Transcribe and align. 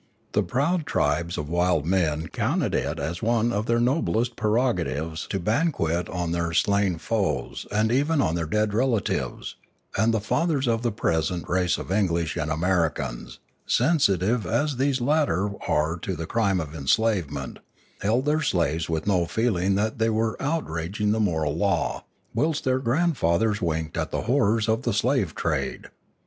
The 0.31 0.41
proud 0.41 0.87
tribes 0.87 1.37
of 1.37 1.47
wild 1.47 1.85
men 1.85 2.25
counted 2.29 2.73
it 2.73 2.97
as 2.97 3.21
one 3.21 3.53
of 3.53 3.67
their 3.67 3.79
noblest 3.79 4.35
prerogatives 4.35 5.27
to 5.27 5.39
banquet 5.39 6.09
on 6.09 6.31
their 6.31 6.53
slain 6.53 6.97
foes 6.97 7.67
and 7.71 7.91
even 7.91 8.19
on 8.19 8.33
their 8.33 8.47
dead 8.47 8.73
relatives, 8.73 9.57
and 9.95 10.11
the 10.11 10.19
fathers 10.19 10.67
of 10.67 10.81
the 10.81 10.91
present 10.91 11.47
race 11.47 11.77
of 11.77 11.91
English 11.91 12.35
and 12.35 12.49
Americans, 12.49 13.37
sensitive 13.67 14.47
as 14.47 14.77
these 14.77 15.01
latter 15.01 15.51
are 15.67 15.97
to 15.99 16.15
the 16.15 16.25
crime 16.25 16.59
of 16.59 16.73
enslavement, 16.73 17.59
held 18.01 18.25
their 18.25 18.41
slaves 18.41 18.89
with 18.89 19.05
no 19.05 19.27
feeling 19.27 19.75
that 19.75 19.99
they 19.99 20.09
were 20.09 20.35
outraging 20.41 21.11
the 21.11 21.19
moral 21.19 21.55
law, 21.55 22.05
whilst 22.33 22.63
their 22.63 22.79
grandfathers 22.79 23.61
winked 23.61 23.95
at 23.95 24.09
the 24.09 24.21
horrors 24.23 24.67
of 24.67 24.81
the 24.81 24.93
slave 24.93 25.35
trade. 25.35 25.89